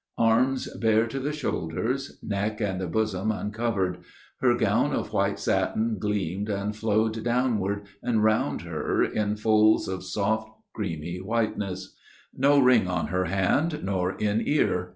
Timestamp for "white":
5.13-5.37